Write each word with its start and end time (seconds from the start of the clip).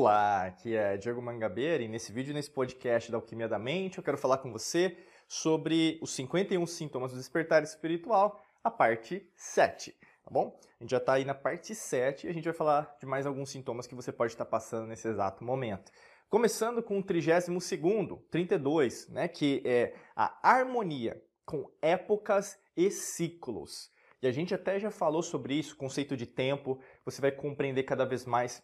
Olá, 0.00 0.44
aqui 0.44 0.76
é 0.76 0.96
Diego 0.96 1.20
Mangabeira 1.20 1.82
e 1.82 1.88
nesse 1.88 2.12
vídeo, 2.12 2.32
nesse 2.32 2.48
podcast 2.48 3.10
da 3.10 3.18
Alquimia 3.18 3.48
da 3.48 3.58
Mente, 3.58 3.98
eu 3.98 4.04
quero 4.04 4.16
falar 4.16 4.38
com 4.38 4.52
você 4.52 4.96
sobre 5.26 5.98
os 6.00 6.12
51 6.12 6.64
sintomas 6.68 7.10
do 7.10 7.18
despertar 7.18 7.64
espiritual, 7.64 8.40
a 8.62 8.70
parte 8.70 9.28
7, 9.34 9.90
tá 10.22 10.30
bom? 10.30 10.56
A 10.78 10.84
gente 10.84 10.92
já 10.92 10.98
está 10.98 11.14
aí 11.14 11.24
na 11.24 11.34
parte 11.34 11.74
7 11.74 12.28
e 12.28 12.30
a 12.30 12.32
gente 12.32 12.44
vai 12.44 12.52
falar 12.52 12.96
de 13.00 13.06
mais 13.06 13.26
alguns 13.26 13.50
sintomas 13.50 13.88
que 13.88 13.94
você 13.96 14.12
pode 14.12 14.32
estar 14.32 14.44
passando 14.44 14.86
nesse 14.86 15.08
exato 15.08 15.42
momento. 15.42 15.90
Começando 16.30 16.80
com 16.80 17.00
o 17.00 17.02
32º, 17.02 18.22
32, 18.30 19.08
né, 19.08 19.26
que 19.26 19.60
é 19.64 19.96
a 20.14 20.32
harmonia 20.48 21.20
com 21.44 21.68
épocas 21.82 22.56
e 22.76 22.88
ciclos. 22.88 23.90
E 24.22 24.26
a 24.26 24.32
gente 24.32 24.54
até 24.54 24.78
já 24.78 24.90
falou 24.90 25.22
sobre 25.22 25.54
isso, 25.54 25.76
conceito 25.76 26.16
de 26.16 26.26
tempo, 26.26 26.80
você 27.04 27.20
vai 27.20 27.32
compreender 27.32 27.84
cada 27.84 28.04
vez 28.04 28.24
mais. 28.24 28.62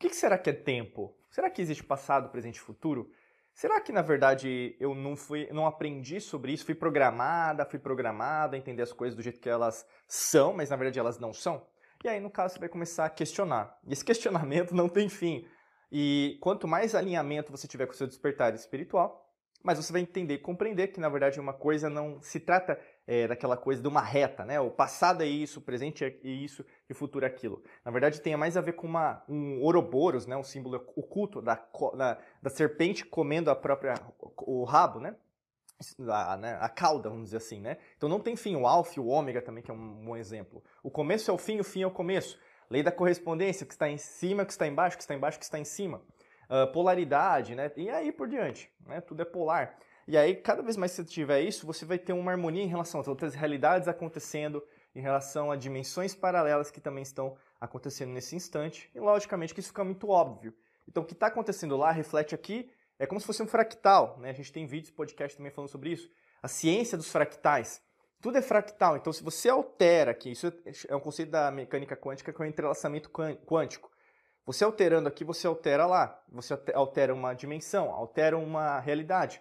O 0.00 0.08
que 0.08 0.14
será 0.14 0.38
que 0.38 0.48
é 0.48 0.54
tempo? 0.54 1.14
Será 1.28 1.50
que 1.50 1.60
existe 1.60 1.84
passado, 1.84 2.30
presente 2.30 2.56
e 2.56 2.60
futuro? 2.60 3.10
Será 3.52 3.78
que 3.82 3.92
na 3.92 4.00
verdade 4.00 4.74
eu 4.80 4.94
não 4.94 5.14
fui, 5.14 5.46
não 5.52 5.66
aprendi 5.66 6.18
sobre 6.22 6.54
isso, 6.54 6.64
fui 6.64 6.74
programada, 6.74 7.66
fui 7.66 7.78
programada 7.78 8.56
a 8.56 8.58
entender 8.58 8.80
as 8.80 8.94
coisas 8.94 9.14
do 9.14 9.20
jeito 9.20 9.38
que 9.38 9.48
elas 9.48 9.86
são, 10.08 10.54
mas 10.54 10.70
na 10.70 10.76
verdade 10.76 10.98
elas 10.98 11.18
não 11.18 11.34
são? 11.34 11.66
E 12.02 12.08
aí 12.08 12.18
no 12.18 12.30
caso 12.30 12.54
você 12.54 12.60
vai 12.60 12.70
começar 12.70 13.04
a 13.04 13.10
questionar. 13.10 13.78
E 13.86 13.92
esse 13.92 14.02
questionamento 14.06 14.74
não 14.74 14.88
tem 14.88 15.06
fim. 15.10 15.46
E 15.92 16.38
quanto 16.40 16.66
mais 16.66 16.94
alinhamento 16.94 17.52
você 17.52 17.68
tiver 17.68 17.84
com 17.84 17.92
o 17.92 17.96
seu 17.96 18.06
despertar 18.06 18.54
espiritual, 18.54 19.30
mais 19.62 19.76
você 19.76 19.92
vai 19.92 20.00
entender 20.00 20.34
e 20.34 20.38
compreender 20.38 20.88
que 20.88 20.98
na 20.98 21.10
verdade 21.10 21.38
uma 21.38 21.52
coisa 21.52 21.90
não 21.90 22.22
se 22.22 22.40
trata 22.40 22.80
é, 23.06 23.26
daquela 23.26 23.56
coisa 23.56 23.82
de 23.82 23.88
uma 23.88 24.00
reta, 24.00 24.44
né? 24.44 24.60
O 24.60 24.70
passado 24.70 25.22
é 25.22 25.26
isso, 25.26 25.58
o 25.58 25.62
presente 25.62 26.04
é 26.04 26.16
isso 26.22 26.64
e 26.88 26.92
o 26.92 26.96
futuro 26.96 27.24
é 27.24 27.28
aquilo. 27.28 27.62
Na 27.84 27.90
verdade, 27.90 28.20
tem 28.20 28.36
mais 28.36 28.56
a 28.56 28.60
ver 28.60 28.74
com 28.74 28.86
uma, 28.86 29.22
um 29.28 29.60
Ouroboros, 29.60 30.26
né? 30.26 30.36
Um 30.36 30.44
símbolo 30.44 30.76
oculto 30.94 31.42
da, 31.42 31.60
da, 31.96 32.18
da 32.40 32.50
serpente 32.50 33.04
comendo 33.04 33.50
a 33.50 33.56
própria 33.56 33.94
o 34.38 34.64
rabo, 34.64 35.00
né? 35.00 35.16
A, 36.08 36.36
né? 36.36 36.58
a 36.60 36.68
cauda, 36.68 37.08
vamos 37.08 37.24
dizer 37.24 37.38
assim, 37.38 37.60
né? 37.60 37.78
Então 37.96 38.08
não 38.08 38.20
tem 38.20 38.36
fim. 38.36 38.54
O 38.54 38.66
alfa 38.66 38.98
e 38.98 39.00
o 39.00 39.06
ômega 39.06 39.40
também, 39.40 39.62
que 39.62 39.70
é 39.70 39.74
um 39.74 40.04
bom 40.04 40.16
exemplo. 40.16 40.62
O 40.82 40.90
começo 40.90 41.30
é 41.30 41.34
o 41.34 41.38
fim, 41.38 41.58
o 41.58 41.64
fim 41.64 41.82
é 41.82 41.86
o 41.86 41.90
começo. 41.90 42.38
Lei 42.68 42.82
da 42.82 42.92
correspondência, 42.92 43.66
que 43.66 43.72
está 43.72 43.88
em 43.88 43.98
cima, 43.98 44.44
que 44.44 44.52
está 44.52 44.66
embaixo, 44.66 44.96
que 44.96 45.02
está 45.02 45.14
embaixo, 45.14 45.38
que 45.38 45.44
está 45.44 45.58
em 45.58 45.64
cima. 45.64 46.02
Uh, 46.48 46.70
polaridade, 46.72 47.54
né? 47.54 47.72
E 47.76 47.88
aí 47.88 48.12
por 48.12 48.28
diante, 48.28 48.70
né? 48.86 49.00
Tudo 49.00 49.22
é 49.22 49.24
polar. 49.24 49.76
E 50.10 50.16
aí, 50.16 50.34
cada 50.34 50.60
vez 50.60 50.76
mais 50.76 50.90
que 50.90 50.96
você 50.96 51.04
tiver 51.04 51.40
isso, 51.42 51.64
você 51.64 51.84
vai 51.84 51.96
ter 51.96 52.12
uma 52.12 52.32
harmonia 52.32 52.64
em 52.64 52.66
relação 52.66 53.00
a 53.00 53.08
outras 53.08 53.32
realidades 53.32 53.86
acontecendo, 53.86 54.60
em 54.92 55.00
relação 55.00 55.52
a 55.52 55.56
dimensões 55.56 56.16
paralelas 56.16 56.68
que 56.68 56.80
também 56.80 57.02
estão 57.02 57.36
acontecendo 57.60 58.10
nesse 58.10 58.34
instante. 58.34 58.90
E, 58.92 58.98
logicamente, 58.98 59.54
que 59.54 59.60
isso 59.60 59.68
fica 59.68 59.84
muito 59.84 60.08
óbvio. 60.08 60.52
Então, 60.88 61.04
o 61.04 61.06
que 61.06 61.12
está 61.12 61.28
acontecendo 61.28 61.76
lá 61.76 61.92
reflete 61.92 62.34
aqui, 62.34 62.68
é 62.98 63.06
como 63.06 63.20
se 63.20 63.26
fosse 63.28 63.40
um 63.40 63.46
fractal. 63.46 64.18
Né? 64.18 64.30
A 64.30 64.32
gente 64.32 64.52
tem 64.52 64.66
vídeos, 64.66 64.90
podcast 64.90 65.36
também 65.36 65.52
falando 65.52 65.70
sobre 65.70 65.92
isso. 65.92 66.10
A 66.42 66.48
ciência 66.48 66.98
dos 66.98 67.08
fractais. 67.08 67.80
Tudo 68.20 68.36
é 68.36 68.42
fractal. 68.42 68.96
Então, 68.96 69.12
se 69.12 69.22
você 69.22 69.48
altera 69.48 70.10
aqui, 70.10 70.32
isso 70.32 70.52
é 70.88 70.96
um 70.96 71.00
conceito 71.00 71.30
da 71.30 71.52
mecânica 71.52 71.96
quântica 71.96 72.32
que 72.32 72.42
é 72.42 72.44
o 72.44 72.48
entrelaçamento 72.48 73.08
quântico. 73.46 73.88
Você 74.44 74.64
alterando 74.64 75.06
aqui, 75.06 75.22
você 75.22 75.46
altera 75.46 75.86
lá. 75.86 76.20
Você 76.32 76.52
altera 76.74 77.14
uma 77.14 77.32
dimensão, 77.32 77.92
altera 77.92 78.36
uma 78.36 78.80
realidade. 78.80 79.40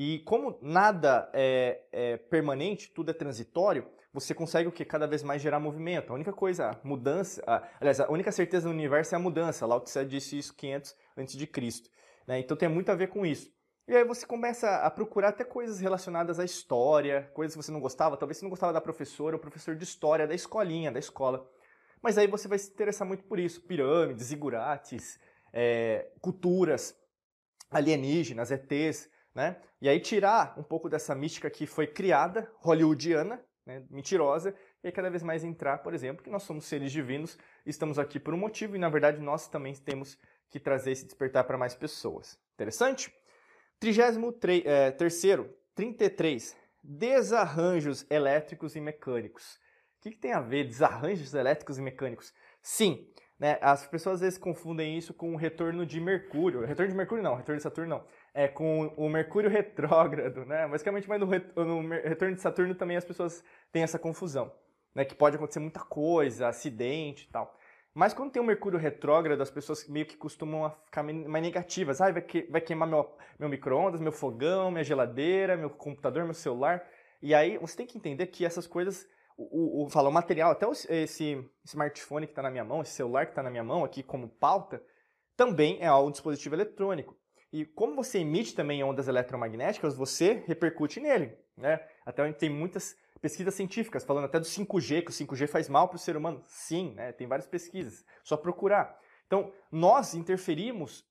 E 0.00 0.20
como 0.20 0.56
nada 0.62 1.28
é, 1.32 1.82
é, 1.90 2.16
permanente, 2.16 2.88
tudo 2.94 3.10
é 3.10 3.12
transitório, 3.12 3.84
você 4.12 4.32
consegue 4.32 4.68
o 4.68 4.72
que? 4.72 4.84
Cada 4.84 5.08
vez 5.08 5.24
mais 5.24 5.42
gerar 5.42 5.58
movimento. 5.58 6.12
A 6.12 6.14
única 6.14 6.32
coisa, 6.32 6.70
a 6.70 6.80
mudança, 6.84 7.42
a, 7.44 7.68
aliás, 7.80 7.98
a 7.98 8.08
única 8.08 8.30
certeza 8.30 8.68
do 8.68 8.72
universo 8.72 9.16
é 9.16 9.16
a 9.16 9.20
mudança. 9.20 9.66
Lao 9.66 9.80
Tse 9.80 10.04
disse 10.04 10.38
isso 10.38 10.54
500 10.54 10.94
antes 11.16 11.36
de 11.36 11.48
Cristo. 11.48 11.90
Né? 12.28 12.38
Então 12.38 12.56
tem 12.56 12.68
muito 12.68 12.92
a 12.92 12.94
ver 12.94 13.08
com 13.08 13.26
isso. 13.26 13.52
E 13.88 13.96
aí 13.96 14.04
você 14.04 14.24
começa 14.24 14.68
a 14.76 14.88
procurar 14.88 15.30
até 15.30 15.42
coisas 15.42 15.80
relacionadas 15.80 16.38
à 16.38 16.44
história, 16.44 17.28
coisas 17.34 17.56
que 17.56 17.64
você 17.64 17.72
não 17.72 17.80
gostava. 17.80 18.16
Talvez 18.16 18.38
você 18.38 18.44
não 18.44 18.50
gostava 18.50 18.72
da 18.72 18.80
professora 18.80 19.34
ou 19.34 19.42
professor 19.42 19.74
de 19.74 19.82
história 19.82 20.28
da 20.28 20.34
escolinha, 20.34 20.92
da 20.92 21.00
escola. 21.00 21.44
Mas 22.00 22.16
aí 22.16 22.28
você 22.28 22.46
vai 22.46 22.60
se 22.60 22.70
interessar 22.70 23.04
muito 23.04 23.24
por 23.24 23.40
isso. 23.40 23.62
Pirâmides, 23.62 24.26
zigurates, 24.26 25.18
é, 25.52 26.12
culturas 26.20 26.96
alienígenas, 27.68 28.52
ETs 28.52 29.10
né? 29.34 29.56
E 29.80 29.88
aí 29.88 30.00
tirar 30.00 30.54
um 30.58 30.62
pouco 30.62 30.88
dessa 30.88 31.14
mística 31.14 31.48
que 31.48 31.66
foi 31.66 31.86
criada, 31.86 32.50
hollywoodiana, 32.56 33.42
né, 33.64 33.84
mentirosa, 33.90 34.54
e 34.82 34.90
cada 34.90 35.10
vez 35.10 35.22
mais 35.22 35.44
entrar, 35.44 35.78
por 35.78 35.92
exemplo, 35.92 36.24
que 36.24 36.30
nós 36.30 36.42
somos 36.42 36.64
seres 36.64 36.90
divinos, 36.90 37.38
estamos 37.66 37.98
aqui 37.98 38.18
por 38.18 38.32
um 38.32 38.38
motivo 38.38 38.74
e 38.74 38.78
na 38.78 38.88
verdade 38.88 39.20
nós 39.20 39.46
também 39.46 39.74
temos 39.74 40.18
que 40.48 40.58
trazer 40.58 40.92
esse 40.92 41.04
despertar 41.04 41.44
para 41.44 41.58
mais 41.58 41.74
pessoas. 41.74 42.38
Interessante? 42.54 43.14
33 43.78 44.64
é, 44.64 44.90
terceiro, 44.90 45.54
33. 45.74 46.56
Desarranjos 46.82 48.06
elétricos 48.10 48.74
e 48.74 48.80
mecânicos. 48.80 49.56
O 49.98 50.00
que, 50.00 50.12
que 50.12 50.16
tem 50.16 50.32
a 50.32 50.40
ver 50.40 50.64
desarranjos 50.64 51.34
elétricos 51.34 51.76
e 51.78 51.82
mecânicos? 51.82 52.32
Sim, 52.62 53.06
né, 53.38 53.58
as 53.60 53.86
pessoas 53.86 54.14
às 54.14 54.20
vezes 54.22 54.38
confundem 54.38 54.96
isso 54.96 55.12
com 55.12 55.34
o 55.34 55.36
retorno 55.36 55.84
de 55.84 56.00
Mercúrio. 56.00 56.64
Retorno 56.64 56.90
de 56.90 56.96
Mercúrio 56.96 57.22
não, 57.22 57.34
retorno 57.34 57.58
de 57.58 57.62
Saturno 57.62 57.90
não 57.90 58.06
é, 58.34 58.48
com 58.48 58.88
o 58.96 59.08
Mercúrio 59.08 59.50
retrógrado, 59.50 60.44
né? 60.44 60.66
Basicamente, 60.68 61.08
mas 61.08 61.20
no, 61.20 61.26
no 61.26 61.88
retorno 61.88 62.34
de 62.34 62.40
Saturno 62.40 62.74
também 62.74 62.96
as 62.96 63.04
pessoas 63.04 63.42
têm 63.72 63.82
essa 63.82 63.98
confusão, 63.98 64.52
né? 64.94 65.04
Que 65.04 65.14
pode 65.14 65.36
acontecer 65.36 65.60
muita 65.60 65.80
coisa, 65.80 66.48
acidente 66.48 67.26
e 67.28 67.32
tal. 67.32 67.58
Mas 67.94 68.14
quando 68.14 68.30
tem 68.30 68.40
o 68.40 68.44
Mercúrio 68.44 68.78
retrógrado, 68.78 69.40
as 69.40 69.50
pessoas 69.50 69.88
meio 69.88 70.06
que 70.06 70.16
costumam 70.16 70.70
ficar 70.84 71.02
mais 71.02 71.42
negativas. 71.42 72.00
Ah, 72.00 72.12
vai, 72.12 72.22
que, 72.22 72.42
vai 72.42 72.60
queimar 72.60 72.86
meu, 72.86 73.12
meu 73.38 73.48
micro-ondas, 73.48 74.00
meu 74.00 74.12
fogão, 74.12 74.70
minha 74.70 74.84
geladeira, 74.84 75.56
meu 75.56 75.68
computador, 75.68 76.24
meu 76.24 76.34
celular. 76.34 76.86
E 77.20 77.34
aí 77.34 77.58
você 77.58 77.76
tem 77.76 77.86
que 77.86 77.98
entender 77.98 78.28
que 78.28 78.44
essas 78.44 78.68
coisas, 78.68 79.04
o, 79.36 79.84
o, 79.84 79.90
fala, 79.90 80.08
o 80.08 80.12
material, 80.12 80.52
até 80.52 80.64
esse 80.90 81.44
smartphone 81.64 82.26
que 82.26 82.32
está 82.32 82.42
na 82.42 82.52
minha 82.52 82.64
mão, 82.64 82.82
esse 82.82 82.92
celular 82.92 83.26
que 83.26 83.32
está 83.32 83.42
na 83.42 83.50
minha 83.50 83.64
mão 83.64 83.84
aqui 83.84 84.02
como 84.02 84.28
pauta, 84.28 84.80
também 85.36 85.78
é 85.80 85.92
um 85.92 86.10
dispositivo 86.10 86.54
eletrônico. 86.54 87.16
E 87.52 87.64
como 87.64 87.94
você 87.94 88.18
emite 88.18 88.54
também 88.54 88.82
ondas 88.84 89.08
eletromagnéticas, 89.08 89.96
você 89.96 90.42
repercute 90.46 91.00
nele. 91.00 91.36
Né? 91.56 91.80
Até 92.04 92.22
onde 92.22 92.36
tem 92.36 92.50
muitas 92.50 92.96
pesquisas 93.20 93.54
científicas 93.54 94.04
falando 94.04 94.26
até 94.26 94.38
do 94.38 94.44
5G, 94.44 95.02
que 95.02 95.10
o 95.10 95.14
5G 95.14 95.48
faz 95.48 95.68
mal 95.68 95.88
para 95.88 95.96
o 95.96 95.98
ser 95.98 96.16
humano. 96.16 96.42
Sim, 96.46 96.94
né? 96.94 97.12
tem 97.12 97.26
várias 97.26 97.46
pesquisas. 97.46 98.04
Só 98.22 98.36
procurar. 98.36 98.98
Então, 99.26 99.52
nós 99.70 100.14
interferimos 100.14 101.06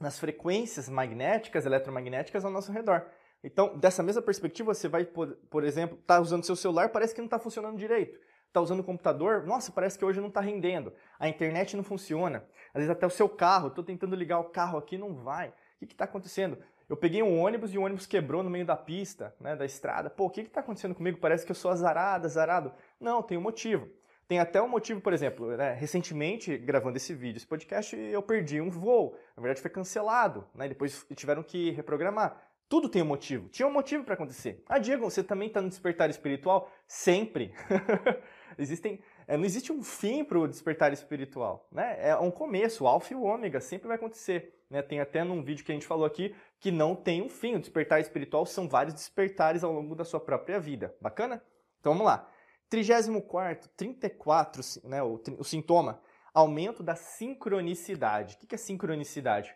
nas 0.00 0.18
frequências 0.18 0.88
magnéticas, 0.88 1.66
eletromagnéticas 1.66 2.44
ao 2.44 2.50
nosso 2.50 2.72
redor. 2.72 3.06
Então, 3.42 3.76
dessa 3.78 4.02
mesma 4.02 4.22
perspectiva, 4.22 4.74
você 4.74 4.88
vai, 4.88 5.04
por, 5.04 5.36
por 5.50 5.64
exemplo, 5.64 5.98
estar 5.98 6.16
tá 6.16 6.20
usando 6.20 6.44
seu 6.44 6.56
celular, 6.56 6.90
parece 6.90 7.14
que 7.14 7.20
não 7.20 7.26
está 7.26 7.38
funcionando 7.38 7.76
direito. 7.76 8.18
Está 8.48 8.60
usando 8.60 8.80
o 8.80 8.84
computador, 8.84 9.46
nossa, 9.46 9.70
parece 9.70 9.98
que 9.98 10.04
hoje 10.04 10.20
não 10.20 10.28
está 10.28 10.40
rendendo. 10.40 10.92
A 11.20 11.28
internet 11.28 11.76
não 11.76 11.84
funciona. 11.84 12.44
Às 12.74 12.80
vezes 12.80 12.90
até 12.90 13.06
o 13.06 13.10
seu 13.10 13.28
carro, 13.28 13.68
estou 13.68 13.84
tentando 13.84 14.16
ligar 14.16 14.40
o 14.40 14.44
carro 14.44 14.78
aqui, 14.78 14.98
não 14.98 15.14
vai. 15.14 15.48
O 15.80 15.86
que 15.86 15.92
está 15.92 16.04
acontecendo? 16.04 16.58
Eu 16.88 16.96
peguei 16.96 17.22
um 17.22 17.38
ônibus 17.38 17.74
e 17.74 17.78
o 17.78 17.82
ônibus 17.82 18.06
quebrou 18.06 18.42
no 18.42 18.48
meio 18.48 18.64
da 18.64 18.74
pista, 18.74 19.34
né, 19.38 19.54
da 19.54 19.66
estrada. 19.66 20.08
Pô, 20.08 20.24
o 20.24 20.30
que 20.30 20.40
está 20.40 20.60
acontecendo 20.60 20.94
comigo? 20.94 21.18
Parece 21.18 21.44
que 21.44 21.52
eu 21.52 21.56
sou 21.56 21.70
azarado, 21.70 22.26
azarado. 22.26 22.72
Não, 22.98 23.22
tem 23.22 23.36
um 23.36 23.42
motivo. 23.42 23.88
Tem 24.26 24.40
até 24.40 24.60
um 24.60 24.68
motivo, 24.68 25.00
por 25.00 25.12
exemplo, 25.12 25.54
né, 25.54 25.74
recentemente, 25.74 26.56
gravando 26.56 26.96
esse 26.96 27.14
vídeo, 27.14 27.36
esse 27.36 27.46
podcast, 27.46 27.94
eu 27.94 28.22
perdi 28.22 28.60
um 28.60 28.70
voo. 28.70 29.14
Na 29.36 29.42
verdade, 29.42 29.60
foi 29.60 29.70
cancelado. 29.70 30.46
Né, 30.54 30.68
depois 30.68 31.06
tiveram 31.14 31.42
que 31.42 31.70
reprogramar. 31.72 32.42
Tudo 32.68 32.88
tem 32.88 33.02
um 33.02 33.06
motivo. 33.06 33.48
Tinha 33.48 33.68
um 33.68 33.72
motivo 33.72 34.04
para 34.04 34.14
acontecer. 34.14 34.62
Ah, 34.66 34.78
Diego, 34.78 35.10
você 35.10 35.22
também 35.22 35.48
está 35.48 35.60
no 35.60 35.68
despertar 35.68 36.08
espiritual? 36.10 36.70
Sempre. 36.86 37.54
Existem 38.56 39.00
é, 39.26 39.36
não 39.36 39.44
existe 39.44 39.72
um 39.72 39.82
fim 39.82 40.24
para 40.24 40.38
o 40.38 40.48
despertar 40.48 40.92
espiritual, 40.92 41.68
né? 41.70 41.96
É 42.00 42.16
um 42.16 42.30
começo, 42.30 42.84
o 42.84 42.86
alfa 42.86 43.12
e 43.12 43.16
o 43.16 43.22
ômega 43.22 43.60
sempre 43.60 43.88
vai 43.88 43.96
acontecer. 43.96 44.54
Né? 44.70 44.82
Tem 44.82 45.00
até 45.00 45.24
num 45.24 45.42
vídeo 45.42 45.64
que 45.64 45.72
a 45.72 45.74
gente 45.74 45.86
falou 45.86 46.04
aqui 46.04 46.34
que 46.60 46.70
não 46.70 46.94
tem 46.94 47.22
um 47.22 47.28
fim. 47.28 47.56
O 47.56 47.60
despertar 47.60 48.00
espiritual 48.00 48.46
são 48.46 48.68
vários 48.68 48.94
despertares 48.94 49.64
ao 49.64 49.72
longo 49.72 49.94
da 49.94 50.04
sua 50.04 50.20
própria 50.20 50.60
vida. 50.60 50.94
Bacana? 51.00 51.42
Então 51.80 51.92
vamos 51.92 52.06
lá. 52.06 52.28
34, 52.68 53.68
34, 53.76 54.62
né, 54.84 55.02
o, 55.02 55.20
o 55.38 55.44
sintoma, 55.44 56.00
aumento 56.34 56.82
da 56.82 56.94
sincronicidade. 56.94 58.38
O 58.42 58.46
que 58.46 58.54
é 58.54 58.58
sincronicidade? 58.58 59.54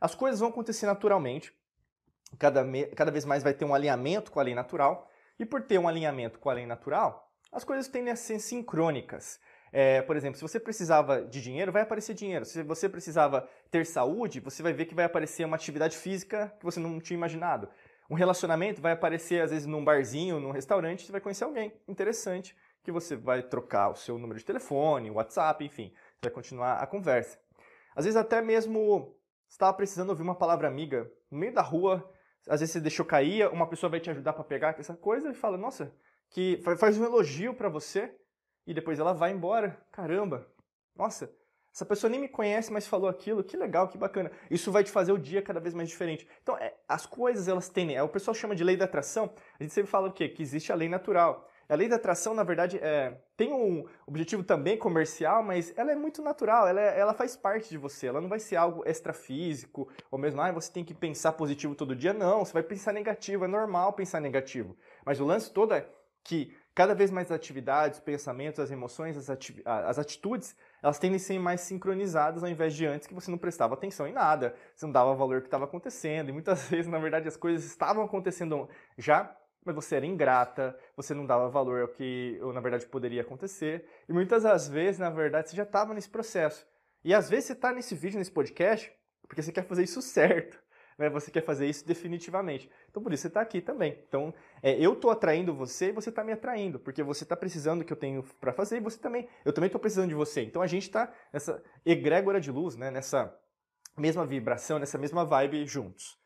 As 0.00 0.14
coisas 0.14 0.40
vão 0.40 0.50
acontecer 0.50 0.86
naturalmente, 0.86 1.54
cada, 2.38 2.64
cada 2.94 3.10
vez 3.10 3.24
mais 3.24 3.42
vai 3.42 3.54
ter 3.54 3.64
um 3.64 3.74
alinhamento 3.74 4.30
com 4.30 4.40
a 4.40 4.42
lei 4.42 4.54
natural, 4.54 5.10
e 5.38 5.46
por 5.46 5.62
ter 5.62 5.78
um 5.78 5.88
alinhamento 5.88 6.38
com 6.38 6.50
a 6.50 6.52
lei 6.52 6.66
natural, 6.66 7.29
as 7.52 7.64
coisas 7.64 7.88
tendem 7.88 8.12
a 8.12 8.16
ser 8.16 8.38
sincrônicas. 8.38 9.40
É, 9.72 10.02
por 10.02 10.16
exemplo, 10.16 10.36
se 10.36 10.42
você 10.42 10.58
precisava 10.58 11.22
de 11.22 11.40
dinheiro, 11.40 11.70
vai 11.70 11.82
aparecer 11.82 12.14
dinheiro. 12.14 12.44
Se 12.44 12.62
você 12.62 12.88
precisava 12.88 13.48
ter 13.70 13.86
saúde, 13.86 14.40
você 14.40 14.62
vai 14.62 14.72
ver 14.72 14.86
que 14.86 14.94
vai 14.94 15.04
aparecer 15.04 15.44
uma 15.44 15.56
atividade 15.56 15.96
física 15.96 16.52
que 16.58 16.64
você 16.64 16.80
não 16.80 17.00
tinha 17.00 17.16
imaginado. 17.16 17.68
Um 18.08 18.14
relacionamento 18.14 18.82
vai 18.82 18.92
aparecer, 18.92 19.40
às 19.40 19.50
vezes, 19.52 19.66
num 19.66 19.84
barzinho, 19.84 20.40
num 20.40 20.50
restaurante, 20.50 21.06
você 21.06 21.12
vai 21.12 21.20
conhecer 21.20 21.44
alguém 21.44 21.72
interessante 21.86 22.56
que 22.82 22.90
você 22.90 23.14
vai 23.14 23.42
trocar 23.42 23.90
o 23.90 23.94
seu 23.94 24.18
número 24.18 24.38
de 24.38 24.44
telefone, 24.44 25.10
WhatsApp, 25.10 25.64
enfim, 25.64 25.92
vai 26.20 26.30
continuar 26.30 26.78
a 26.78 26.86
conversa. 26.86 27.38
Às 27.94 28.04
vezes 28.04 28.16
até 28.16 28.40
mesmo 28.40 29.14
estava 29.48 29.72
precisando 29.74 30.10
ouvir 30.10 30.22
uma 30.22 30.34
palavra 30.34 30.66
amiga 30.66 31.10
no 31.30 31.38
meio 31.38 31.52
da 31.52 31.62
rua, 31.62 32.10
às 32.48 32.60
vezes 32.60 32.72
você 32.72 32.80
deixou 32.80 33.04
cair, 33.04 33.48
uma 33.52 33.68
pessoa 33.68 33.90
vai 33.90 34.00
te 34.00 34.10
ajudar 34.10 34.32
para 34.32 34.44
pegar 34.44 34.74
essa 34.78 34.94
coisa 34.94 35.30
e 35.30 35.34
fala: 35.34 35.58
"Nossa, 35.58 35.94
que 36.30 36.62
faz 36.78 36.96
um 36.98 37.04
elogio 37.04 37.54
para 37.54 37.68
você" 37.68 38.14
e 38.66 38.74
depois 38.74 38.98
ela 38.98 39.12
vai 39.12 39.32
embora. 39.32 39.80
Caramba. 39.92 40.46
Nossa, 40.96 41.30
essa 41.72 41.86
pessoa 41.86 42.10
nem 42.10 42.20
me 42.20 42.28
conhece, 42.28 42.72
mas 42.72 42.86
falou 42.86 43.08
aquilo, 43.08 43.44
que 43.44 43.56
legal, 43.56 43.88
que 43.88 43.96
bacana. 43.96 44.30
Isso 44.50 44.72
vai 44.72 44.82
te 44.82 44.90
fazer 44.90 45.12
o 45.12 45.18
dia 45.18 45.40
cada 45.40 45.60
vez 45.60 45.72
mais 45.72 45.88
diferente. 45.88 46.28
Então, 46.42 46.56
é, 46.58 46.74
as 46.88 47.06
coisas, 47.06 47.46
elas 47.46 47.68
têm, 47.68 47.94
é, 47.94 48.02
o 48.02 48.08
pessoal 48.08 48.34
chama 48.34 48.56
de 48.56 48.64
lei 48.64 48.76
da 48.76 48.84
atração, 48.86 49.32
a 49.58 49.62
gente 49.62 49.72
sempre 49.72 49.90
fala 49.90 50.08
o 50.08 50.12
quê? 50.12 50.28
Que 50.28 50.42
existe 50.42 50.72
a 50.72 50.74
lei 50.74 50.88
natural. 50.88 51.48
A 51.68 51.76
lei 51.76 51.88
da 51.88 51.94
atração, 51.94 52.34
na 52.34 52.42
verdade, 52.42 52.78
é, 52.78 53.16
tem 53.36 53.52
um 53.52 53.86
objetivo 54.04 54.42
também 54.42 54.76
comercial, 54.76 55.40
mas 55.44 55.72
ela 55.78 55.92
é 55.92 55.94
muito 55.94 56.20
natural, 56.20 56.66
ela, 56.66 56.80
é, 56.80 56.98
ela 56.98 57.14
faz 57.14 57.36
parte 57.36 57.70
de 57.70 57.78
você, 57.78 58.08
ela 58.08 58.20
não 58.20 58.28
vai 58.28 58.40
ser 58.40 58.56
algo 58.56 58.82
extrafísico, 58.84 59.88
ou 60.10 60.18
mesmo, 60.18 60.40
ah, 60.40 60.50
você 60.50 60.72
tem 60.72 60.84
que 60.84 60.92
pensar 60.92 61.30
positivo 61.32 61.76
todo 61.76 61.94
dia. 61.94 62.12
Não, 62.12 62.44
você 62.44 62.52
vai 62.52 62.64
pensar 62.64 62.92
negativo, 62.92 63.44
é 63.44 63.48
normal 63.48 63.92
pensar 63.92 64.20
negativo. 64.20 64.76
Mas 65.06 65.20
o 65.20 65.24
lance 65.24 65.52
todo 65.52 65.72
é 65.72 65.88
que 66.24 66.54
cada 66.74 66.94
vez 66.94 67.10
mais 67.10 67.30
as 67.30 67.36
atividades, 67.36 68.00
pensamentos, 68.00 68.60
as 68.60 68.70
emoções, 68.70 69.16
as, 69.16 69.28
ati 69.28 69.60
as 69.64 69.98
atitudes, 69.98 70.56
elas 70.82 70.98
tendem 70.98 71.16
a 71.16 71.18
ser 71.20 71.38
mais 71.38 71.60
sincronizadas 71.60 72.42
ao 72.42 72.48
invés 72.48 72.74
de 72.74 72.86
antes 72.86 73.06
que 73.06 73.14
você 73.14 73.30
não 73.30 73.38
prestava 73.38 73.74
atenção 73.74 74.06
em 74.06 74.12
nada, 74.12 74.54
você 74.74 74.86
não 74.86 74.92
dava 74.92 75.14
valor 75.14 75.36
ao 75.36 75.40
que 75.42 75.48
estava 75.48 75.64
acontecendo, 75.64 76.30
e 76.30 76.32
muitas 76.32 76.66
vezes, 76.70 76.90
na 76.90 76.98
verdade, 76.98 77.28
as 77.28 77.36
coisas 77.36 77.64
estavam 77.64 78.04
acontecendo 78.04 78.68
já, 78.96 79.36
mas 79.64 79.74
você 79.74 79.96
era 79.96 80.06
ingrata, 80.06 80.78
você 80.96 81.12
não 81.12 81.26
dava 81.26 81.48
valor 81.50 81.82
ao 81.82 81.88
que, 81.88 82.40
na 82.54 82.60
verdade, 82.60 82.86
poderia 82.86 83.22
acontecer, 83.22 83.86
e 84.08 84.12
muitas 84.12 84.44
das 84.44 84.68
vezes, 84.68 84.98
na 84.98 85.10
verdade, 85.10 85.50
você 85.50 85.56
já 85.56 85.64
estava 85.64 85.92
nesse 85.92 86.08
processo. 86.08 86.66
E 87.04 87.14
às 87.14 87.28
vezes 87.30 87.46
você 87.46 87.52
está 87.54 87.72
nesse 87.72 87.94
vídeo, 87.94 88.18
nesse 88.18 88.30
podcast, 88.30 88.92
porque 89.26 89.42
você 89.42 89.52
quer 89.52 89.66
fazer 89.66 89.82
isso 89.82 90.02
certo 90.02 90.58
né, 91.00 91.08
você 91.08 91.30
quer 91.30 91.42
fazer 91.42 91.66
isso 91.66 91.86
definitivamente. 91.86 92.70
Então, 92.90 93.02
por 93.02 93.10
isso 93.10 93.22
você 93.22 93.28
está 93.28 93.40
aqui 93.40 93.62
também. 93.62 93.98
Então, 94.06 94.34
é, 94.62 94.78
eu 94.78 94.92
estou 94.92 95.10
atraindo 95.10 95.54
você 95.54 95.88
e 95.88 95.92
você 95.92 96.10
está 96.10 96.22
me 96.22 96.30
atraindo, 96.30 96.78
porque 96.78 97.02
você 97.02 97.24
está 97.24 97.34
precisando 97.34 97.78
do 97.78 97.84
que 97.86 97.92
eu 97.92 97.96
tenho 97.96 98.22
para 98.38 98.52
fazer 98.52 98.76
e 98.76 98.80
você 98.80 98.98
também. 98.98 99.26
Eu 99.42 99.52
também 99.52 99.68
estou 99.68 99.80
precisando 99.80 100.10
de 100.10 100.14
você. 100.14 100.42
Então, 100.42 100.60
a 100.60 100.66
gente 100.66 100.82
está 100.82 101.10
nessa 101.32 101.62
egrégora 101.86 102.38
de 102.38 102.50
luz, 102.50 102.76
né, 102.76 102.90
nessa 102.90 103.34
mesma 103.96 104.26
vibração, 104.26 104.78
nessa 104.78 104.98
mesma 104.98 105.24
vibe 105.24 105.66
juntos. 105.66 106.18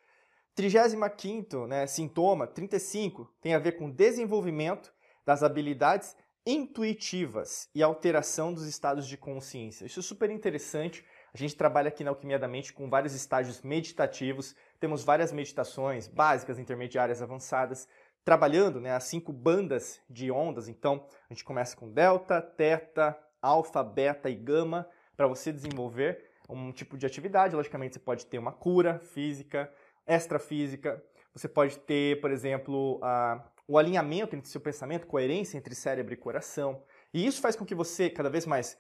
35 0.57 1.67
né, 1.69 1.87
sintoma, 1.87 2.47
35, 2.47 3.33
tem 3.41 3.55
a 3.55 3.59
ver 3.61 3.73
com 3.73 3.89
desenvolvimento 3.89 4.93
das 5.25 5.45
habilidades 5.45 6.17
intuitivas 6.47 7.69
e 7.75 7.83
alteração 7.83 8.53
dos 8.53 8.67
estados 8.67 9.07
de 9.07 9.17
consciência. 9.17 9.87
Isso 9.87 10.01
é 10.01 10.03
super 10.03 10.31
interessante 10.31 11.05
a 11.35 11.37
gente 11.37 11.57
trabalha 11.57 11.89
aqui 11.89 12.05
na 12.05 12.11
Alquimia 12.11 12.39
da 12.39 12.47
Mente 12.47 12.73
com 12.73 12.89
vários 12.89 13.13
estágios 13.13 13.61
meditativos, 13.61 14.55
temos 14.79 15.03
várias 15.03 15.33
meditações 15.33 16.07
básicas, 16.07 16.61
intermediárias, 16.61 17.21
avançadas, 17.21 17.89
trabalhando 18.25 18.81
né, 18.81 18.93
as 18.93 19.03
cinco 19.03 19.33
bandas 19.33 20.01
de 20.09 20.31
ondas. 20.31 20.69
Então, 20.69 21.05
a 21.29 21.35
gente 21.35 21.43
começa 21.43 21.77
com 21.77 21.91
delta, 21.91 22.41
teta, 22.41 23.19
alfa, 23.43 23.83
beta 23.83 24.31
e 24.31 24.37
gama, 24.37 24.89
para 25.17 25.27
você 25.27 25.53
desenvolver 25.53 26.25
um 26.49 26.71
tipo 26.71 26.97
de 26.97 27.05
atividade. 27.05 27.57
Logicamente, 27.57 27.95
você 27.95 28.01
pode 28.01 28.27
ter 28.27 28.39
uma 28.39 28.53
cura 28.53 29.01
física, 29.01 29.69
extrafísica, 30.07 31.03
você 31.35 31.49
pode 31.49 31.81
ter, 31.81 32.21
por 32.21 32.31
exemplo, 32.31 33.01
a, 33.03 33.45
o 33.67 33.79
alinhamento 33.79 34.37
entre 34.37 34.49
seu 34.49 34.61
pensamento, 34.61 35.07
coerência 35.07 35.57
entre 35.57 35.75
cérebro 35.75 36.13
e 36.13 36.17
coração. 36.17 36.83
E 37.13 37.27
isso 37.27 37.41
faz 37.41 37.57
com 37.57 37.65
que 37.65 37.75
você 37.75 38.11
cada 38.11 38.29
vez 38.29 38.47
mais 38.47 38.77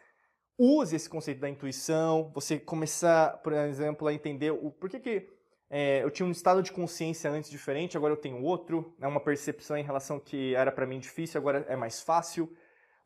use 0.59 0.95
esse 0.95 1.09
conceito 1.09 1.41
da 1.41 1.49
intuição, 1.49 2.31
você 2.35 2.59
começar, 2.59 3.39
por 3.43 3.53
exemplo, 3.53 4.07
a 4.07 4.13
entender 4.13 4.53
o 4.53 4.71
porquê 4.71 5.01
que 5.01 5.29
é, 5.71 6.03
eu 6.05 6.11
tinha 6.11 6.27
um 6.27 6.31
estado 6.31 6.63
de 6.63 6.71
consciência 6.71 7.31
antes 7.31 7.51
diferente, 7.51 7.97
agora 7.97 8.13
eu 8.13 8.17
tenho 8.17 8.43
outro, 8.43 8.95
é 9.01 9.09
uma 9.09 9.19
percepção 9.19 9.77
em 9.77 9.83
relação 9.83 10.21
que 10.21 10.55
era 10.55 10.71
para 10.71 10.87
mim 10.87 11.01
difícil, 11.01 11.41
agora 11.41 11.65
é 11.69 11.75
mais 11.75 12.01
fácil. 12.01 12.55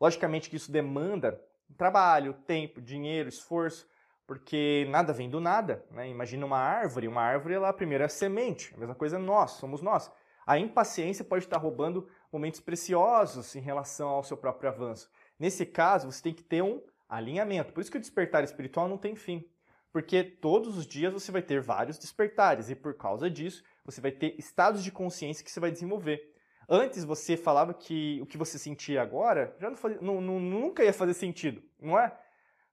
Logicamente 0.01 0.51
que 0.51 0.57
isso 0.57 0.71
demanda 0.71 1.41
trabalho, 1.77 2.35
tempo, 2.47 2.81
dinheiro, 2.81 3.29
esforço, 3.29 3.89
porque 4.27 4.87
nada 4.91 5.13
vem 5.13 5.31
do 5.31 5.41
nada. 5.41 5.85
Né? 5.91 6.11
Imagina 6.11 6.45
uma 6.45 6.59
árvore, 6.59 7.09
uma 7.09 7.23
árvore 7.23 7.55
ela 7.55 7.73
primeiro 7.73 8.05
é 8.05 8.09
semente, 8.09 8.75
a 8.75 8.79
mesma 8.79 8.95
coisa 8.95 9.19
nós, 9.19 9.53
somos 9.53 9.81
nós. 9.81 10.11
A 10.49 10.59
impaciência 10.59 11.23
pode 11.23 11.45
estar 11.45 11.59
roubando 11.59 12.09
momentos 12.33 12.59
preciosos 12.59 13.55
em 13.55 13.61
relação 13.61 14.09
ao 14.09 14.25
seu 14.25 14.35
próprio 14.35 14.71
avanço. 14.71 15.11
Nesse 15.39 15.67
caso, 15.67 16.11
você 16.11 16.23
tem 16.23 16.33
que 16.33 16.43
ter 16.43 16.63
um 16.63 16.81
alinhamento. 17.07 17.71
Por 17.71 17.83
isso 17.83 17.91
que 17.91 17.99
o 17.99 18.01
despertar 18.01 18.43
espiritual 18.43 18.89
não 18.89 18.97
tem 18.97 19.15
fim. 19.15 19.47
Porque 19.93 20.25
todos 20.25 20.79
os 20.79 20.87
dias 20.87 21.13
você 21.13 21.31
vai 21.31 21.43
ter 21.43 21.61
vários 21.61 21.99
despertares 21.99 22.71
e 22.71 22.75
por 22.75 22.95
causa 22.95 23.29
disso 23.29 23.63
você 23.85 24.01
vai 24.01 24.11
ter 24.11 24.37
estados 24.39 24.83
de 24.83 24.91
consciência 24.91 25.45
que 25.45 25.51
você 25.51 25.61
vai 25.61 25.71
desenvolver. 25.71 26.35
Antes 26.67 27.05
você 27.05 27.37
falava 27.37 27.75
que 27.75 28.19
o 28.23 28.25
que 28.25 28.39
você 28.39 28.59
sentia 28.59 29.03
agora 29.03 29.55
já 29.61 29.69
não, 29.69 29.77
fazia, 29.77 29.99
não, 30.01 30.19
não 30.19 30.41
nunca 30.41 30.83
ia 30.83 30.95
fazer 30.95 31.13
sentido, 31.13 31.63
não 31.79 31.99
é? 31.99 32.19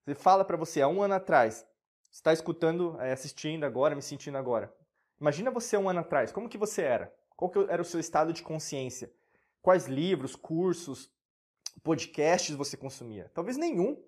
Você 0.06 0.16
fala 0.16 0.46
para 0.46 0.56
você 0.56 0.82
há 0.82 0.88
um 0.88 1.04
ano 1.04 1.16
atrás, 1.16 1.68
está 2.10 2.32
escutando, 2.32 2.96
eh, 3.02 3.12
assistindo 3.12 3.66
agora, 3.66 3.96
me 3.96 4.02
sentindo 4.02 4.38
agora. 4.38 4.74
Imagina 5.20 5.52
você 5.52 5.76
um 5.76 5.90
ano 5.90 6.00
atrás, 6.00 6.32
como 6.32 6.48
que 6.48 6.58
você 6.58 6.82
era? 6.82 7.14
Qual 7.36 7.52
que 7.52 7.60
era 7.70 7.82
o 7.82 7.86
seu 7.86 8.00
estado 8.00 8.32
de 8.32 8.44
consciência? 8.44 9.12
Quais 9.62 9.88
livros, 9.88 10.36
cursos, 10.36 11.12
podcasts 11.84 12.56
você 12.56 12.78
consumia? 12.78 13.30
Talvez 13.34 13.58
nenhum. 13.58 14.02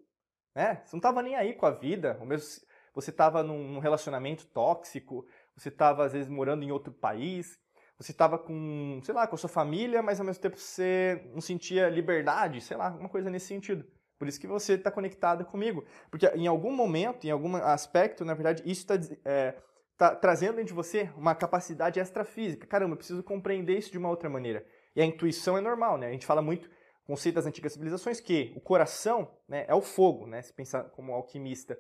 Né? 0.56 0.82
Você 0.86 0.96
não 0.96 1.00
estava 1.00 1.22
nem 1.22 1.36
aí 1.36 1.54
com 1.54 1.66
a 1.66 1.72
vida, 1.72 2.14
mesmo 2.26 2.66
você 2.94 3.12
estava 3.12 3.44
num 3.44 3.78
relacionamento 3.78 4.48
tóxico, 4.48 5.28
você 5.56 5.70
estava 5.70 6.04
às 6.06 6.14
vezes 6.14 6.28
morando 6.28 6.64
em 6.64 6.72
outro 6.72 6.92
país, 6.92 7.60
você 7.98 8.12
estava 8.12 8.40
com, 8.40 9.00
sei 9.04 9.14
lá, 9.14 9.28
com 9.28 9.36
a 9.36 9.38
sua 9.38 9.50
família, 9.50 10.02
mas 10.02 10.20
ao 10.20 10.26
mesmo 10.26 10.42
tempo 10.42 10.58
você 10.58 11.30
não 11.34 11.42
sentia 11.42 11.90
liberdade, 11.90 12.62
sei 12.62 12.76
lá, 12.78 12.90
uma 12.90 13.10
coisa 13.10 13.30
nesse 13.30 13.48
sentido. 13.48 13.86
Por 14.18 14.28
isso 14.28 14.40
que 14.40 14.48
você 14.48 14.74
está 14.74 14.90
conectado 14.90 15.46
comigo. 15.46 15.86
Porque 16.10 16.28
em 16.30 16.48
algum 16.48 16.72
momento, 16.72 17.26
em 17.26 17.32
algum 17.32 17.56
aspecto, 17.56 18.26
na 18.26 18.34
verdade, 18.34 18.64
isso 18.66 18.82
está 18.82 18.96
é, 19.26 19.56
tá 19.98 20.16
trazendo 20.16 20.56
dentro 20.56 20.68
de 20.68 20.74
você 20.74 21.10
uma 21.18 21.34
capacidade 21.34 22.00
extrafísica. 22.00 22.68
Caramba, 22.68 22.94
eu 22.94 22.98
preciso 22.98 23.24
compreender 23.24 23.78
isso 23.78 23.92
de 23.92 23.98
uma 23.98 24.10
outra 24.10 24.30
maneira. 24.30 24.66
E 24.96 25.02
a 25.02 25.06
intuição 25.06 25.58
é 25.58 25.62
normal, 25.62 25.98
né? 25.98 26.08
A 26.08 26.12
gente 26.12 26.26
fala 26.26 26.42
muito 26.42 26.70
conceito 27.06 27.36
das 27.36 27.46
antigas 27.46 27.72
civilizações 27.72 28.20
que 28.20 28.54
o 28.56 28.60
coração 28.60 29.32
né, 29.48 29.66
é 29.68 29.74
o 29.74 29.82
fogo, 29.82 30.28
né? 30.28 30.42
Se 30.42 30.54
pensar 30.54 30.84
como 30.92 31.14
alquimista, 31.14 31.80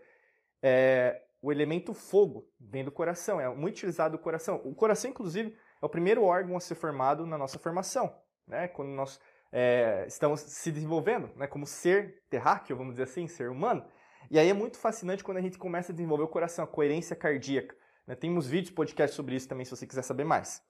é, 0.63 1.21
o 1.41 1.51
elemento 1.51 1.93
fogo 1.93 2.49
vem 2.59 2.83
do 2.83 2.91
coração, 2.91 3.39
é 3.39 3.47
muito 3.53 3.75
utilizado 3.75 4.15
o 4.15 4.19
coração. 4.19 4.61
O 4.63 4.73
coração, 4.73 5.11
inclusive, 5.11 5.55
é 5.81 5.85
o 5.85 5.89
primeiro 5.89 6.23
órgão 6.23 6.57
a 6.57 6.59
ser 6.59 6.75
formado 6.75 7.25
na 7.27 7.37
nossa 7.37 7.59
formação, 7.59 8.15
né? 8.47 8.67
Quando 8.69 8.89
nós 8.89 9.19
é, 9.51 10.05
estamos 10.07 10.39
se 10.39 10.71
desenvolvendo, 10.71 11.29
né? 11.35 11.45
Como 11.45 11.67
ser 11.67 12.23
terráqueo, 12.29 12.75
vamos 12.75 12.93
dizer 12.93 13.03
assim, 13.03 13.27
ser 13.27 13.49
humano. 13.49 13.85
E 14.31 14.39
aí 14.39 14.49
é 14.49 14.53
muito 14.53 14.77
fascinante 14.77 15.23
quando 15.23 15.37
a 15.37 15.41
gente 15.41 15.57
começa 15.57 15.91
a 15.91 15.95
desenvolver 15.95 16.23
o 16.23 16.27
coração, 16.27 16.63
a 16.63 16.67
coerência 16.67 17.15
cardíaca. 17.15 17.75
Né? 18.07 18.15
Temos 18.15 18.47
vídeos, 18.47 18.73
podcasts 18.73 19.15
sobre 19.15 19.35
isso 19.35 19.47
também, 19.47 19.65
se 19.65 19.71
você 19.71 19.85
quiser 19.85 20.01
saber 20.01 20.23
mais. 20.23 20.63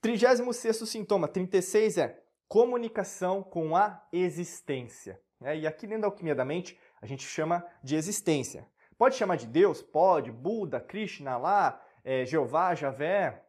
36 0.00 0.76
sintoma, 0.88 1.28
36 1.28 1.98
é 1.98 2.22
comunicação 2.48 3.42
com 3.42 3.76
a 3.76 4.06
existência. 4.12 5.20
Né? 5.40 5.58
E 5.58 5.66
aqui 5.66 5.86
dentro 5.86 6.02
da 6.02 6.08
alquimia 6.08 6.34
da 6.34 6.44
mente, 6.44 6.78
a 7.00 7.06
gente 7.06 7.24
chama 7.24 7.64
de 7.82 7.96
existência. 7.96 8.68
Pode 8.98 9.14
chamar 9.14 9.36
de 9.36 9.46
Deus? 9.46 9.82
Pode. 9.82 10.30
Buda, 10.32 10.80
Krishna, 10.80 11.32
Allah, 11.32 11.82
é, 12.04 12.24
Jeová, 12.24 12.74
Javé, 12.74 13.42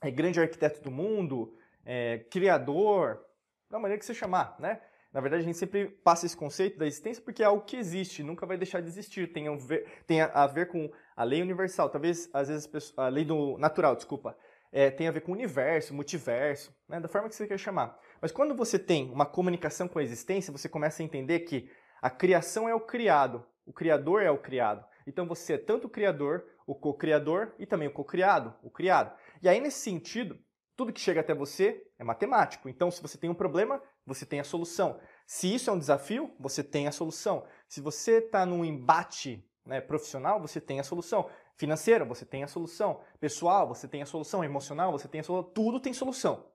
é, 0.00 0.10
grande 0.10 0.40
arquiteto 0.40 0.80
do 0.80 0.90
mundo, 0.90 1.56
é, 1.84 2.18
criador, 2.30 3.24
da 3.70 3.78
maneira 3.78 3.98
que 3.98 4.04
você 4.04 4.14
chamar, 4.14 4.56
né? 4.60 4.80
Na 5.16 5.22
verdade, 5.22 5.44
a 5.44 5.46
gente 5.46 5.56
sempre 5.56 5.86
passa 6.04 6.26
esse 6.26 6.36
conceito 6.36 6.78
da 6.78 6.86
existência 6.86 7.22
porque 7.24 7.42
é 7.42 7.46
algo 7.46 7.64
que 7.64 7.74
existe, 7.74 8.22
nunca 8.22 8.44
vai 8.44 8.58
deixar 8.58 8.82
de 8.82 8.88
existir. 8.88 9.32
Tem 9.32 9.48
a 9.48 9.56
ver, 9.56 9.88
tem 10.06 10.20
a 10.20 10.46
ver 10.46 10.68
com 10.68 10.92
a 11.16 11.24
lei 11.24 11.40
universal, 11.40 11.88
talvez, 11.88 12.28
às 12.34 12.48
vezes, 12.48 12.92
a 12.98 13.08
lei 13.08 13.24
do 13.24 13.56
natural, 13.56 13.96
desculpa, 13.96 14.36
é, 14.70 14.90
tem 14.90 15.08
a 15.08 15.10
ver 15.10 15.22
com 15.22 15.32
o 15.32 15.34
universo, 15.34 15.94
multiverso, 15.94 16.70
né? 16.86 17.00
da 17.00 17.08
forma 17.08 17.30
que 17.30 17.34
você 17.34 17.46
quer 17.46 17.56
chamar. 17.56 17.98
Mas 18.20 18.30
quando 18.30 18.54
você 18.54 18.78
tem 18.78 19.10
uma 19.10 19.24
comunicação 19.24 19.88
com 19.88 19.98
a 19.98 20.02
existência, 20.02 20.52
você 20.52 20.68
começa 20.68 21.02
a 21.02 21.06
entender 21.06 21.40
que 21.40 21.66
a 22.02 22.10
criação 22.10 22.68
é 22.68 22.74
o 22.74 22.80
criado, 22.80 23.42
o 23.64 23.72
criador 23.72 24.22
é 24.22 24.30
o 24.30 24.36
criado. 24.36 24.84
Então 25.06 25.26
você 25.26 25.54
é 25.54 25.58
tanto 25.58 25.86
o 25.86 25.90
criador, 25.90 26.44
o 26.66 26.74
co-criador 26.74 27.54
e 27.58 27.64
também 27.64 27.88
o 27.88 27.92
co-criado, 27.92 28.54
o 28.62 28.68
criado. 28.68 29.16
E 29.40 29.48
aí, 29.48 29.62
nesse 29.62 29.78
sentido, 29.78 30.38
tudo 30.76 30.92
que 30.92 31.00
chega 31.00 31.20
até 31.20 31.34
você 31.34 31.82
é 31.98 32.04
matemático. 32.04 32.68
Então, 32.68 32.90
se 32.90 33.00
você 33.00 33.16
tem 33.16 33.30
um 33.30 33.34
problema, 33.34 33.82
você 34.04 34.26
tem 34.26 34.40
a 34.40 34.44
solução. 34.44 35.00
Se 35.26 35.52
isso 35.52 35.70
é 35.70 35.72
um 35.72 35.78
desafio, 35.78 36.34
você 36.38 36.62
tem 36.62 36.86
a 36.86 36.92
solução. 36.92 37.46
Se 37.66 37.80
você 37.80 38.18
está 38.18 38.44
num 38.44 38.64
embate 38.64 39.42
né, 39.64 39.80
profissional, 39.80 40.40
você 40.40 40.60
tem 40.60 40.78
a 40.78 40.84
solução. 40.84 41.28
Financeira, 41.56 42.04
você 42.04 42.26
tem 42.26 42.44
a 42.44 42.48
solução. 42.48 43.00
Pessoal, 43.18 43.66
você 43.66 43.88
tem 43.88 44.02
a 44.02 44.06
solução. 44.06 44.44
Emocional, 44.44 44.92
você 44.92 45.08
tem 45.08 45.20
a 45.20 45.24
solução. 45.24 45.50
Tudo 45.52 45.80
tem 45.80 45.94
solução. 45.94 46.46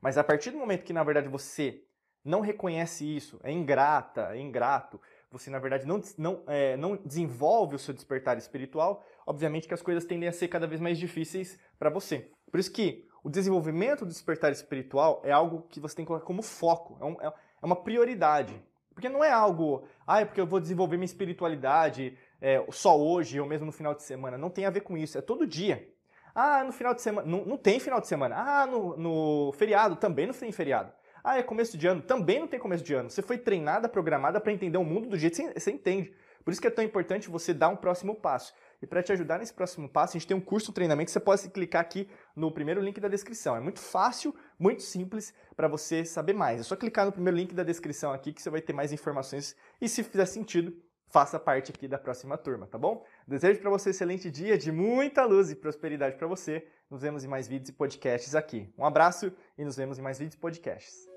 Mas 0.00 0.16
a 0.16 0.22
partir 0.22 0.52
do 0.52 0.58
momento 0.58 0.84
que, 0.84 0.92
na 0.92 1.02
verdade, 1.02 1.28
você 1.28 1.82
não 2.24 2.40
reconhece 2.40 3.04
isso, 3.04 3.38
é 3.42 3.52
ingrata, 3.52 4.30
é 4.34 4.40
ingrato, 4.40 5.00
você 5.30 5.50
na 5.50 5.58
verdade 5.58 5.86
não, 5.86 6.00
não, 6.16 6.42
é, 6.46 6.76
não 6.76 6.96
desenvolve 6.96 7.76
o 7.76 7.78
seu 7.78 7.92
despertar 7.92 8.38
espiritual, 8.38 9.04
obviamente 9.26 9.68
que 9.68 9.74
as 9.74 9.82
coisas 9.82 10.04
tendem 10.04 10.28
a 10.28 10.32
ser 10.32 10.48
cada 10.48 10.66
vez 10.66 10.80
mais 10.80 10.96
difíceis 10.96 11.58
para 11.78 11.90
você. 11.90 12.30
Por 12.50 12.58
isso 12.58 12.72
que 12.72 13.06
o 13.24 13.30
desenvolvimento 13.30 14.04
do 14.04 14.10
despertar 14.10 14.52
espiritual 14.52 15.22
é 15.24 15.32
algo 15.32 15.66
que 15.70 15.80
você 15.80 15.96
tem 15.96 16.04
que 16.04 16.08
colocar 16.08 16.26
como 16.26 16.42
foco, 16.42 16.98
é, 17.00 17.04
um, 17.04 17.20
é, 17.22 17.26
é 17.26 17.66
uma 17.66 17.74
prioridade. 17.74 18.62
Porque 18.92 19.08
não 19.08 19.24
é 19.24 19.30
algo, 19.30 19.84
ah, 20.06 20.20
é 20.20 20.24
porque 20.26 20.40
eu 20.40 20.46
vou 20.46 20.60
desenvolver 20.60 20.96
minha 20.96 21.06
espiritualidade 21.06 22.16
é, 22.40 22.64
só 22.70 23.00
hoje 23.00 23.40
ou 23.40 23.46
mesmo 23.46 23.66
no 23.66 23.72
final 23.72 23.94
de 23.94 24.02
semana. 24.02 24.36
Não 24.36 24.50
tem 24.50 24.66
a 24.66 24.70
ver 24.70 24.82
com 24.82 24.96
isso, 24.96 25.16
é 25.16 25.22
todo 25.22 25.46
dia. 25.46 25.88
Ah, 26.34 26.62
no 26.62 26.72
final 26.72 26.94
de 26.94 27.00
semana. 27.00 27.26
Não, 27.26 27.44
não 27.44 27.56
tem 27.56 27.80
final 27.80 28.00
de 28.00 28.06
semana. 28.06 28.36
Ah, 28.36 28.66
no, 28.66 28.96
no 28.96 29.52
feriado 29.52 29.96
também 29.96 30.26
não 30.26 30.34
tem 30.34 30.52
feriado. 30.52 30.92
Ah, 31.22 31.38
é 31.38 31.42
começo 31.42 31.78
de 31.78 31.86
ano. 31.86 32.02
Também 32.02 32.38
não 32.38 32.46
tem 32.46 32.60
começo 32.60 32.84
de 32.84 32.92
ano. 32.92 33.08
Você 33.08 33.22
foi 33.22 33.38
treinada, 33.38 33.88
programada 33.88 34.38
para 34.38 34.52
entender 34.52 34.76
o 34.76 34.84
mundo 34.84 35.08
do 35.08 35.16
jeito 35.16 35.36
que 35.36 35.58
você 35.58 35.70
entende. 35.72 36.14
Por 36.44 36.50
isso 36.52 36.60
que 36.60 36.66
é 36.66 36.70
tão 36.70 36.84
importante 36.84 37.30
você 37.30 37.54
dar 37.54 37.70
um 37.70 37.76
próximo 37.76 38.14
passo. 38.14 38.52
E 38.82 38.86
para 38.86 39.02
te 39.02 39.12
ajudar 39.12 39.38
nesse 39.38 39.52
próximo 39.52 39.88
passo, 39.88 40.16
a 40.16 40.18
gente 40.18 40.26
tem 40.26 40.36
um 40.36 40.40
curso 40.40 40.68
de 40.68 40.74
treinamento 40.74 41.06
que 41.06 41.12
você 41.12 41.20
pode 41.20 41.48
clicar 41.48 41.82
aqui 41.82 42.08
no 42.34 42.50
primeiro 42.50 42.80
link 42.80 43.00
da 43.00 43.08
descrição. 43.08 43.56
É 43.56 43.60
muito 43.60 43.80
fácil, 43.80 44.34
muito 44.58 44.82
simples 44.82 45.32
para 45.56 45.68
você 45.68 46.04
saber 46.04 46.32
mais. 46.32 46.60
É 46.60 46.62
só 46.62 46.76
clicar 46.76 47.06
no 47.06 47.12
primeiro 47.12 47.36
link 47.36 47.54
da 47.54 47.62
descrição 47.62 48.12
aqui 48.12 48.32
que 48.32 48.42
você 48.42 48.50
vai 48.50 48.60
ter 48.60 48.72
mais 48.72 48.92
informações. 48.92 49.56
E 49.80 49.88
se 49.88 50.02
fizer 50.02 50.26
sentido, 50.26 50.74
faça 51.14 51.38
parte 51.38 51.70
aqui 51.70 51.86
da 51.86 51.96
próxima 51.96 52.36
turma, 52.36 52.66
tá 52.66 52.76
bom? 52.76 53.04
Desejo 53.26 53.60
para 53.60 53.70
você 53.70 53.88
um 53.88 53.92
excelente 53.92 54.30
dia 54.30 54.58
de 54.58 54.72
muita 54.72 55.24
luz 55.24 55.50
e 55.50 55.54
prosperidade 55.54 56.16
para 56.16 56.26
você. 56.26 56.66
Nos 56.90 57.02
vemos 57.02 57.22
em 57.24 57.28
mais 57.28 57.46
vídeos 57.46 57.68
e 57.68 57.72
podcasts 57.72 58.34
aqui. 58.34 58.72
Um 58.76 58.84
abraço 58.84 59.32
e 59.56 59.64
nos 59.64 59.76
vemos 59.76 59.98
em 59.98 60.02
mais 60.02 60.18
vídeos 60.18 60.34
e 60.34 60.38
podcasts. 60.38 61.14